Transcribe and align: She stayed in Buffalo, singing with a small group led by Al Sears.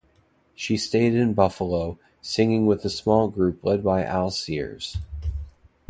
She 0.55 0.77
stayed 0.77 1.13
in 1.13 1.35
Buffalo, 1.35 1.99
singing 2.23 2.65
with 2.65 2.83
a 2.83 2.89
small 2.89 3.27
group 3.27 3.63
led 3.63 3.83
by 3.83 4.03
Al 4.03 4.31
Sears. 4.31 4.97